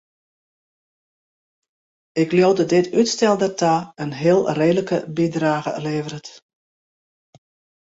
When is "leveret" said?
5.85-6.27